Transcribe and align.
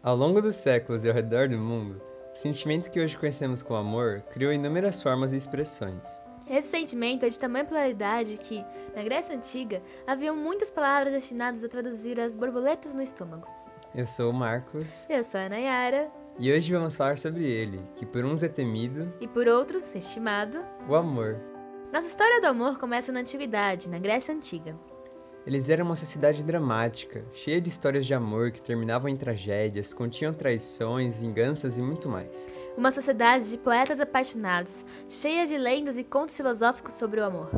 Ao 0.00 0.14
longo 0.14 0.40
dos 0.40 0.54
séculos 0.54 1.04
e 1.04 1.08
ao 1.08 1.14
redor 1.14 1.48
do 1.48 1.58
mundo, 1.58 2.00
o 2.32 2.38
sentimento 2.38 2.88
que 2.88 3.00
hoje 3.00 3.16
conhecemos 3.16 3.62
como 3.62 3.80
amor 3.80 4.22
criou 4.30 4.52
inúmeras 4.52 5.02
formas 5.02 5.32
e 5.32 5.36
expressões. 5.36 6.20
Esse 6.48 6.68
sentimento 6.68 7.26
é 7.26 7.28
de 7.28 7.38
tamanha 7.38 7.64
pluralidade 7.64 8.36
que, 8.36 8.64
na 8.94 9.02
Grécia 9.02 9.34
Antiga, 9.34 9.82
haviam 10.06 10.36
muitas 10.36 10.70
palavras 10.70 11.12
destinadas 11.12 11.64
a 11.64 11.68
traduzir 11.68 12.18
as 12.20 12.32
borboletas 12.32 12.94
no 12.94 13.02
estômago. 13.02 13.46
Eu 13.92 14.06
sou 14.06 14.30
o 14.30 14.34
Marcos 14.34 15.04
Eu 15.08 15.24
sou 15.24 15.40
a 15.40 15.48
Nayara 15.48 16.08
e 16.38 16.52
hoje 16.52 16.72
vamos 16.72 16.94
falar 16.94 17.18
sobre 17.18 17.44
ele, 17.44 17.82
que 17.96 18.06
por 18.06 18.24
uns 18.24 18.44
é 18.44 18.48
temido, 18.48 19.12
e, 19.20 19.26
por 19.26 19.48
outros, 19.48 19.92
estimado. 19.96 20.64
o 20.88 20.94
amor. 20.94 21.40
Nossa 21.92 22.06
história 22.06 22.40
do 22.40 22.46
amor 22.46 22.78
começa 22.78 23.10
na 23.10 23.20
Antiguidade, 23.20 23.88
na 23.88 23.98
Grécia 23.98 24.32
Antiga. 24.32 24.78
Eles 25.48 25.70
eram 25.70 25.86
uma 25.86 25.96
sociedade 25.96 26.44
dramática, 26.44 27.24
cheia 27.32 27.58
de 27.58 27.70
histórias 27.70 28.04
de 28.04 28.12
amor 28.12 28.50
que 28.50 28.60
terminavam 28.60 29.08
em 29.08 29.16
tragédias, 29.16 29.94
continham 29.94 30.34
traições, 30.34 31.20
vinganças 31.20 31.78
e 31.78 31.82
muito 31.82 32.06
mais. 32.06 32.50
Uma 32.76 32.90
sociedade 32.90 33.48
de 33.48 33.56
poetas 33.56 33.98
apaixonados, 33.98 34.84
cheia 35.08 35.46
de 35.46 35.56
lendas 35.56 35.96
e 35.96 36.04
contos 36.04 36.36
filosóficos 36.36 36.92
sobre 36.92 37.18
o 37.18 37.24
amor. 37.24 37.50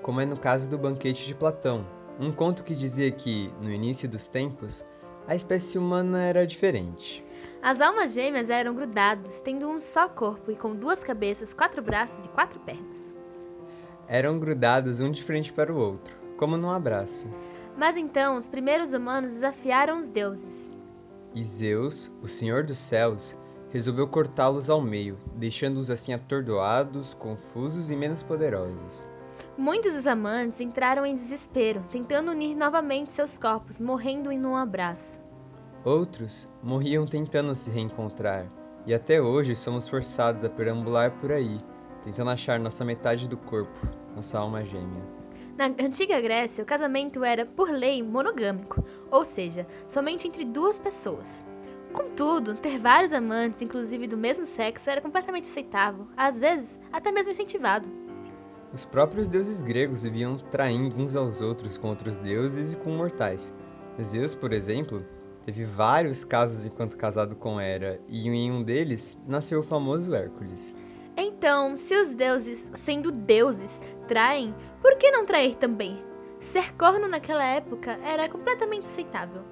Como 0.00 0.22
é 0.22 0.24
no 0.24 0.38
caso 0.38 0.70
do 0.70 0.78
Banquete 0.78 1.26
de 1.26 1.34
Platão, 1.34 1.86
um 2.18 2.32
conto 2.32 2.64
que 2.64 2.74
dizia 2.74 3.10
que, 3.10 3.52
no 3.60 3.70
início 3.70 4.08
dos 4.08 4.26
tempos, 4.26 4.82
a 5.26 5.34
espécie 5.34 5.76
humana 5.76 6.22
era 6.22 6.46
diferente. 6.46 7.22
As 7.60 7.82
almas 7.82 8.14
gêmeas 8.14 8.48
eram 8.48 8.74
grudadas, 8.74 9.42
tendo 9.42 9.68
um 9.68 9.78
só 9.78 10.08
corpo 10.08 10.50
e 10.50 10.56
com 10.56 10.74
duas 10.74 11.04
cabeças, 11.04 11.52
quatro 11.52 11.82
braços 11.82 12.24
e 12.24 12.28
quatro 12.30 12.58
pernas. 12.60 13.14
Eram 14.06 14.38
grudados 14.38 14.98
um 15.00 15.10
de 15.10 15.22
frente 15.22 15.52
para 15.52 15.70
o 15.70 15.76
outro, 15.76 16.17
como 16.38 16.56
num 16.56 16.70
abraço. 16.70 17.28
Mas 17.76 17.96
então 17.96 18.38
os 18.38 18.48
primeiros 18.48 18.94
humanos 18.94 19.32
desafiaram 19.32 19.98
os 19.98 20.08
deuses. 20.08 20.70
E 21.34 21.44
Zeus, 21.44 22.10
o 22.22 22.28
Senhor 22.28 22.64
dos 22.64 22.78
Céus, 22.78 23.36
resolveu 23.70 24.08
cortá-los 24.08 24.70
ao 24.70 24.80
meio, 24.80 25.18
deixando-os 25.34 25.90
assim 25.90 26.14
atordoados, 26.14 27.12
confusos 27.12 27.90
e 27.90 27.96
menos 27.96 28.22
poderosos. 28.22 29.06
Muitos 29.56 29.92
dos 29.92 30.06
amantes 30.06 30.60
entraram 30.60 31.04
em 31.04 31.14
desespero, 31.14 31.82
tentando 31.90 32.30
unir 32.30 32.54
novamente 32.54 33.12
seus 33.12 33.36
corpos, 33.36 33.80
morrendo 33.80 34.32
em 34.32 34.44
um 34.46 34.56
abraço. 34.56 35.20
Outros 35.84 36.48
morriam 36.62 37.06
tentando 37.06 37.54
se 37.54 37.70
reencontrar, 37.70 38.46
e 38.86 38.94
até 38.94 39.20
hoje 39.20 39.54
somos 39.54 39.86
forçados 39.86 40.44
a 40.44 40.48
perambular 40.48 41.10
por 41.18 41.30
aí, 41.30 41.60
tentando 42.02 42.30
achar 42.30 42.58
nossa 42.58 42.84
metade 42.84 43.28
do 43.28 43.36
corpo, 43.36 43.86
nossa 44.14 44.38
alma 44.38 44.64
gêmea. 44.64 45.17
Na 45.58 45.64
antiga 45.66 46.20
Grécia, 46.20 46.62
o 46.62 46.66
casamento 46.66 47.24
era, 47.24 47.44
por 47.44 47.68
lei, 47.68 48.00
monogâmico, 48.00 48.84
ou 49.10 49.24
seja, 49.24 49.66
somente 49.88 50.28
entre 50.28 50.44
duas 50.44 50.78
pessoas. 50.78 51.44
Contudo, 51.92 52.54
ter 52.54 52.78
vários 52.78 53.12
amantes, 53.12 53.60
inclusive 53.60 54.06
do 54.06 54.16
mesmo 54.16 54.44
sexo, 54.44 54.88
era 54.88 55.00
completamente 55.00 55.48
aceitável, 55.48 56.06
às 56.16 56.38
vezes 56.38 56.78
até 56.92 57.10
mesmo 57.10 57.32
incentivado. 57.32 57.88
Os 58.72 58.84
próprios 58.84 59.26
deuses 59.26 59.60
gregos 59.60 60.04
viviam 60.04 60.36
traindo 60.36 60.94
uns 60.96 61.16
aos 61.16 61.40
outros 61.40 61.76
com 61.76 61.88
outros 61.88 62.18
deuses 62.18 62.74
e 62.74 62.76
com 62.76 62.90
mortais. 62.90 63.52
Zeus, 64.00 64.36
por 64.36 64.52
exemplo, 64.52 65.04
teve 65.44 65.64
vários 65.64 66.22
casos 66.22 66.64
enquanto 66.66 66.96
casado 66.96 67.34
com 67.34 67.60
Hera, 67.60 68.00
e 68.06 68.28
em 68.28 68.52
um 68.52 68.62
deles 68.62 69.18
nasceu 69.26 69.58
o 69.58 69.64
famoso 69.64 70.14
Hércules. 70.14 70.72
Então, 71.20 71.76
se 71.76 72.00
os 72.00 72.14
deuses, 72.14 72.70
sendo 72.74 73.10
deuses, 73.10 73.80
traem, 74.08 74.54
por 74.80 74.96
que 74.96 75.10
não 75.10 75.26
trair 75.26 75.54
também? 75.54 76.02
Ser 76.40 76.74
corno 76.74 77.06
naquela 77.06 77.44
época 77.44 77.98
era 78.02 78.28
completamente 78.28 78.86
aceitável. 78.86 79.42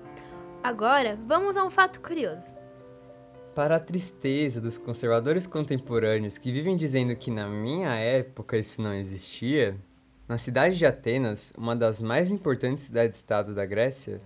Agora, 0.65 1.19
vamos 1.27 1.57
a 1.57 1.65
um 1.65 1.71
fato 1.71 2.01
curioso. 2.01 2.55
Para 3.55 3.77
a 3.77 3.81
tristeza 3.81 4.61
dos 4.61 4.79
conservadores 4.79 5.47
contemporâneos 5.47 6.39
que 6.39 6.51
vivem 6.51 6.77
dizendo 6.77 7.15
que 7.15 7.31
na 7.31 7.49
minha 7.49 7.95
época 7.95 8.57
isso 8.57 8.81
não 8.81 8.95
existia, 8.95 9.77
na 10.27 10.39
cidade 10.39 10.77
de 10.77 10.87
Atenas, 10.87 11.53
uma 11.57 11.77
das 11.77 12.01
mais 12.01 12.31
importantes 12.31 12.87
cidades-estado 12.87 13.55
da 13.55 13.65
Grécia, 13.65 14.23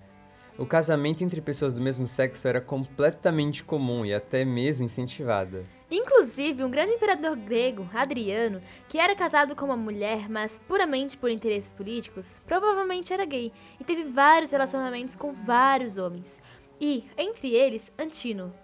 o 0.56 0.64
casamento 0.64 1.24
entre 1.24 1.40
pessoas 1.40 1.74
do 1.74 1.82
mesmo 1.82 2.06
sexo 2.06 2.46
era 2.46 2.60
completamente 2.60 3.64
comum 3.64 4.04
e 4.04 4.14
até 4.14 4.44
mesmo 4.44 4.84
incentivada. 4.84 5.64
Inclusive, 5.90 6.62
um 6.62 6.70
grande 6.70 6.92
imperador 6.92 7.34
grego, 7.34 7.88
Adriano, 7.92 8.60
que 8.88 8.96
era 8.96 9.16
casado 9.16 9.56
com 9.56 9.64
uma 9.64 9.76
mulher, 9.76 10.28
mas 10.28 10.60
puramente 10.68 11.16
por 11.16 11.28
interesses 11.28 11.72
políticos, 11.72 12.40
provavelmente 12.46 13.12
era 13.12 13.24
gay 13.24 13.52
e 13.80 13.82
teve 13.82 14.04
vários 14.04 14.52
relacionamentos 14.52 15.16
com 15.16 15.32
vários 15.32 15.96
homens. 15.96 16.40
E, 16.80 17.04
entre 17.18 17.50
eles, 17.50 17.92
Antino. 17.98 18.54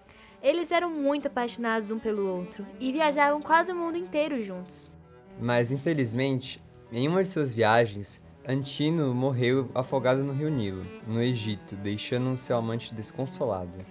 Eles 0.41 0.71
eram 0.71 0.89
muito 0.89 1.27
apaixonados 1.27 1.91
um 1.91 1.99
pelo 1.99 2.27
outro 2.27 2.65
e 2.79 2.93
viajavam 2.93 3.41
quase 3.41 3.73
o 3.73 3.75
mundo 3.75 3.97
inteiro 3.97 4.41
juntos. 4.41 4.89
Mas, 5.37 5.69
infelizmente, 5.69 6.61
em 6.91 7.07
uma 7.09 7.23
de 7.23 7.29
suas 7.29 7.51
viagens, 7.53 8.23
Antino 8.47 9.13
morreu 9.13 9.69
afogado 9.75 10.23
no 10.23 10.31
rio 10.31 10.49
Nilo, 10.49 10.85
no 11.05 11.21
Egito, 11.21 11.75
deixando 11.75 12.37
seu 12.37 12.55
amante 12.55 12.93
desconsolado. 12.93 13.85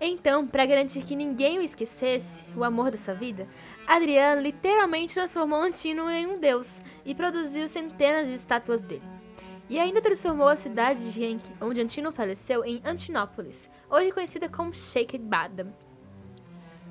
Então, 0.00 0.46
para 0.46 0.64
garantir 0.64 1.02
que 1.02 1.14
ninguém 1.14 1.58
o 1.58 1.62
esquecesse, 1.62 2.46
o 2.56 2.64
amor 2.64 2.90
da 2.90 2.96
sua 2.96 3.12
vida, 3.12 3.46
Adriano 3.86 4.40
literalmente 4.40 5.12
transformou 5.12 5.60
Antino 5.60 6.08
em 6.08 6.26
um 6.26 6.40
deus 6.40 6.80
e 7.04 7.14
produziu 7.14 7.68
centenas 7.68 8.28
de 8.28 8.34
estátuas 8.34 8.80
dele. 8.80 9.02
E 9.68 9.78
ainda 9.78 10.00
transformou 10.00 10.48
a 10.48 10.56
cidade 10.56 11.12
de 11.12 11.22
Enki, 11.22 11.52
onde 11.60 11.82
Antino 11.82 12.10
faleceu, 12.10 12.64
em 12.64 12.80
Antinópolis, 12.82 13.68
hoje 13.90 14.10
conhecida 14.10 14.48
como 14.48 14.74
Sheikh 14.74 15.18
Badam. 15.18 15.70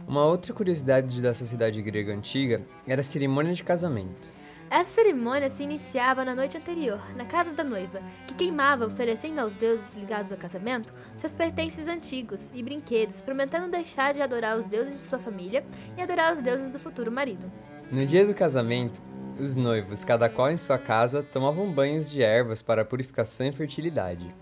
Uma 0.07 0.25
outra 0.25 0.53
curiosidade 0.53 1.19
da 1.19 1.33
sociedade 1.33 1.81
grega 1.81 2.13
antiga 2.13 2.63
era 2.87 3.01
a 3.01 3.03
cerimônia 3.03 3.53
de 3.53 3.63
casamento. 3.63 4.29
Essa 4.71 5.01
cerimônia 5.01 5.49
se 5.49 5.63
iniciava 5.63 6.23
na 6.23 6.35
noite 6.35 6.55
anterior, 6.55 7.01
na 7.15 7.25
casa 7.25 7.55
da 7.55 7.63
noiva, 7.63 8.03
que 8.27 8.35
queimava, 8.35 8.85
oferecendo 8.85 9.39
aos 9.39 9.55
deuses 9.55 9.95
ligados 9.95 10.31
ao 10.31 10.37
casamento 10.37 10.93
seus 11.15 11.33
pertences 11.33 11.87
antigos 11.87 12.51
e 12.53 12.61
brinquedos, 12.61 13.19
prometendo 13.19 13.71
deixar 13.71 14.13
de 14.13 14.21
adorar 14.21 14.55
os 14.55 14.67
deuses 14.67 14.93
de 14.93 14.99
sua 14.99 15.17
família 15.17 15.65
e 15.97 16.01
adorar 16.03 16.31
os 16.31 16.41
deuses 16.41 16.69
do 16.69 16.77
futuro 16.77 17.11
marido. 17.11 17.51
No 17.91 18.05
dia 18.05 18.27
do 18.27 18.35
casamento, 18.35 19.01
os 19.39 19.55
noivos, 19.55 20.03
cada 20.03 20.29
qual 20.29 20.51
em 20.51 20.57
sua 20.57 20.77
casa, 20.77 21.23
tomavam 21.23 21.71
banhos 21.71 22.07
de 22.07 22.21
ervas 22.21 22.61
para 22.61 22.85
purificação 22.85 23.47
e 23.47 23.51
fertilidade. 23.51 24.35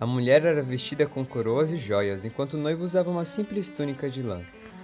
A 0.00 0.06
mulher 0.06 0.46
era 0.46 0.62
vestida 0.62 1.06
com 1.06 1.26
coroas 1.26 1.70
e 1.70 1.76
joias, 1.76 2.24
enquanto 2.24 2.54
o 2.54 2.58
noivo 2.58 2.84
usava 2.84 3.10
uma 3.10 3.26
simples 3.26 3.68
túnica 3.68 4.08
de 4.08 4.22
lã. 4.22 4.40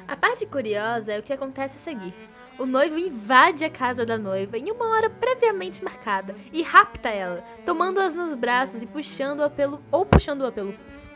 A 0.07 0.15
parte 0.15 0.45
curiosa 0.45 1.11
é 1.11 1.19
o 1.19 1.23
que 1.23 1.33
acontece 1.33 1.77
a 1.79 1.81
seguir. 1.81 2.13
O 2.57 2.67
noivo 2.67 2.97
invade 2.97 3.65
a 3.65 3.71
casa 3.71 4.07
da 4.07 4.17
noiva 4.17 4.57
em 4.57 4.71
uma 4.71 4.89
hora 4.91 5.11
previamente 5.11 5.83
marcada 5.83 6.37
e 6.53 6.63
rapta 6.63 7.09
ela, 7.09 7.43
tomando-as 7.67 8.15
nos 8.15 8.35
braços 8.37 8.81
e 8.81 8.87
puxando-a 8.87 9.51
pelo 9.51 9.83
ou 9.91 10.07
puxando-a 10.07 10.53
pelo 10.53 10.73
pulso. 10.73 11.09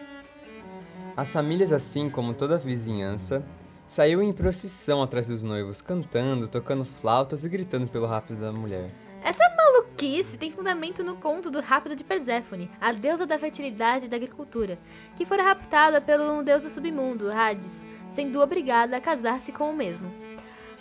As 1.17 1.33
famílias, 1.33 1.73
assim 1.73 2.11
como 2.11 2.35
toda 2.35 2.57
a 2.57 2.59
vizinhança, 2.59 3.47
saíam 3.87 4.21
em 4.21 4.33
procissão 4.33 5.01
atrás 5.01 5.29
dos 5.29 5.45
noivos, 5.45 5.81
cantando, 5.81 6.49
tocando 6.49 6.85
flautas 6.85 7.45
e 7.45 7.49
gritando 7.49 7.87
pelo 7.87 8.07
rápido 8.07 8.41
da 8.41 8.53
mulher. 8.53 8.91
Essa 9.23 9.45
maluquice 9.57 10.39
tem 10.39 10.51
fundamento 10.51 11.05
no 11.05 11.17
conto 11.17 11.51
do 11.51 11.61
Rápido 11.61 11.95
de 11.95 12.05
Perséfone, 12.05 12.71
a 12.81 12.93
deusa 12.93 13.27
da 13.27 13.39
fertilidade 13.39 14.07
e 14.07 14.09
da 14.09 14.17
agricultura, 14.17 14.79
que 15.17 15.25
fora 15.25 15.43
raptada 15.43 16.01
pelo 16.01 16.43
deus 16.43 16.63
do 16.63 16.71
submundo, 16.71 17.31
Hades, 17.31 17.87
sendo 18.09 18.41
obrigada 18.41 18.97
a 18.97 19.01
casar-se 19.01 19.53
com 19.53 19.71
o 19.71 19.77
mesmo. 19.77 20.13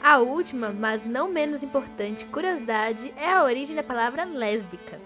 A 0.01 0.19
última, 0.19 0.69
mas 0.69 1.05
não 1.05 1.29
menos 1.31 1.63
importante 1.63 2.25
curiosidade 2.25 3.13
é 3.17 3.31
a 3.31 3.43
origem 3.43 3.75
da 3.75 3.83
palavra 3.83 4.23
lésbica. 4.23 4.99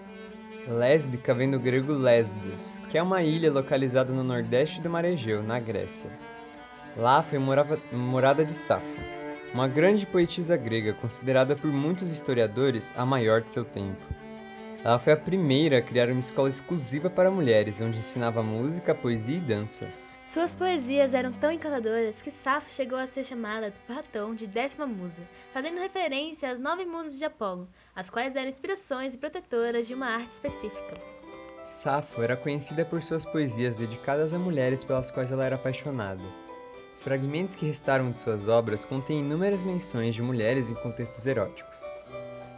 Lésbica 0.68 1.34
vem 1.34 1.50
do 1.50 1.58
grego 1.58 1.92
Lesbos, 1.92 2.78
que 2.88 2.96
é 2.96 3.02
uma 3.02 3.22
ilha 3.22 3.50
localizada 3.50 4.12
no 4.12 4.22
nordeste 4.22 4.80
do 4.80 4.88
Mar 4.88 5.04
Egeu, 5.04 5.42
na 5.42 5.58
Grécia. 5.58 6.10
Lá 6.96 7.22
foi 7.22 7.38
morava, 7.38 7.80
morada 7.90 8.44
de 8.44 8.54
Safo, 8.54 8.94
uma 9.52 9.66
grande 9.66 10.06
poetisa 10.06 10.56
grega 10.56 10.92
considerada 10.92 11.56
por 11.56 11.72
muitos 11.72 12.10
historiadores 12.10 12.94
a 12.96 13.04
maior 13.04 13.40
de 13.40 13.50
seu 13.50 13.64
tempo. 13.64 14.06
Ela 14.84 14.98
foi 14.98 15.12
a 15.12 15.16
primeira 15.16 15.78
a 15.78 15.82
criar 15.82 16.08
uma 16.10 16.20
escola 16.20 16.48
exclusiva 16.48 17.10
para 17.10 17.30
mulheres, 17.30 17.80
onde 17.80 17.98
ensinava 17.98 18.42
música, 18.42 18.94
poesia 18.94 19.38
e 19.38 19.40
dança. 19.40 19.88
Suas 20.24 20.54
poesias 20.54 21.14
eram 21.14 21.32
tão 21.32 21.50
encantadoras 21.50 22.22
que 22.22 22.30
Safo 22.30 22.70
chegou 22.70 22.96
a 22.96 23.06
ser 23.06 23.24
chamada 23.24 23.72
por 23.72 23.94
Platão 23.94 24.34
de 24.34 24.46
décima 24.46 24.86
musa, 24.86 25.28
fazendo 25.52 25.80
referência 25.80 26.48
às 26.48 26.60
nove 26.60 26.84
musas 26.84 27.18
de 27.18 27.24
Apolo, 27.24 27.68
as 27.94 28.08
quais 28.08 28.36
eram 28.36 28.48
inspirações 28.48 29.14
e 29.14 29.18
protetoras 29.18 29.86
de 29.86 29.94
uma 29.94 30.06
arte 30.06 30.30
específica. 30.30 30.96
Safo 31.66 32.22
era 32.22 32.36
conhecida 32.36 32.84
por 32.84 33.02
suas 33.02 33.24
poesias 33.24 33.74
dedicadas 33.74 34.32
a 34.32 34.38
mulheres 34.38 34.84
pelas 34.84 35.10
quais 35.10 35.32
ela 35.32 35.44
era 35.44 35.56
apaixonada. 35.56 36.22
Os 36.94 37.02
fragmentos 37.02 37.56
que 37.56 37.66
restaram 37.66 38.10
de 38.10 38.18
suas 38.18 38.46
obras 38.46 38.84
contêm 38.84 39.20
inúmeras 39.20 39.62
menções 39.62 40.14
de 40.14 40.22
mulheres 40.22 40.68
em 40.68 40.74
contextos 40.74 41.26
eróticos. 41.26 41.82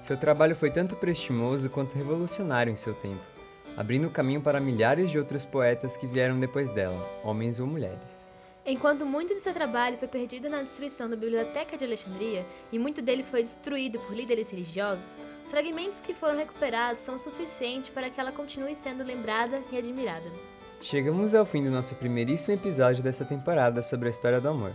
Seu 0.03 0.19
trabalho 0.19 0.55
foi 0.55 0.71
tanto 0.71 0.97
prestimoso 0.97 1.71
quanto 1.71 1.97
revolucionário 1.97 2.71
em 2.71 2.77
seu 2.77 2.93
tempo, 2.95 3.25
abrindo 3.77 4.11
caminho 4.11 4.41
para 4.41 4.61
milhares 4.61 5.11
de 5.11 5.19
outros 5.19 5.45
poetas 5.45 5.97
que 5.97 6.07
vieram 6.07 6.39
depois 6.39 6.71
dela, 6.71 7.09
homens 7.23 7.59
ou 7.59 7.67
mulheres. 7.67 8.27
Enquanto 8.67 9.05
muito 9.05 9.35
de 9.35 9.41
seu 9.41 9.53
trabalho 9.53 9.99
foi 9.99 10.09
perdido 10.09 10.49
na 10.49 10.63
destruição 10.63 11.09
da 11.09 11.17
Biblioteca 11.17 11.77
de 11.77 11.85
Alexandria 11.85 12.47
e 12.73 12.79
muito 12.79 13.03
dele 13.03 13.23
foi 13.23 13.43
destruído 13.43 13.99
por 13.99 14.17
líderes 14.17 14.51
religiosos, 14.51 15.21
os 15.45 15.51
fragmentos 15.51 16.01
que 16.01 16.15
foram 16.15 16.39
recuperados 16.39 17.03
são 17.03 17.19
suficientes 17.19 17.91
para 17.91 18.09
que 18.09 18.19
ela 18.19 18.33
continue 18.33 18.75
sendo 18.75 19.05
lembrada 19.05 19.63
e 19.71 19.77
admirada. 19.77 20.31
Chegamos 20.81 21.35
ao 21.35 21.45
fim 21.45 21.63
do 21.63 21.71
nosso 21.71 21.95
primeiríssimo 21.97 22.55
episódio 22.55 23.03
dessa 23.03 23.25
temporada 23.25 23.83
sobre 23.83 24.09
a 24.09 24.11
história 24.11 24.41
do 24.41 24.49
amor. 24.49 24.73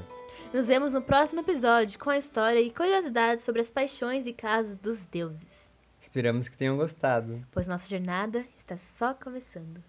Nos 0.54 0.68
vemos 0.68 0.94
no 0.94 1.02
próximo 1.02 1.42
episódio 1.42 2.00
com 2.00 2.10
a 2.12 2.18
história 2.18 2.60
e 2.60 2.72
curiosidades 2.72 3.44
sobre 3.44 3.62
as 3.62 3.72
paixões 3.72 4.28
e 4.28 4.34
casos 4.34 4.78
dos 4.78 5.06
deuses. 5.06 5.69
Esperamos 6.10 6.50
que 6.50 6.58
tenham 6.58 6.76
gostado. 6.76 7.46
Pois 7.52 7.68
nossa 7.68 7.88
jornada 7.88 8.44
está 8.56 8.80
só 8.80 9.14
começando. 9.14 9.80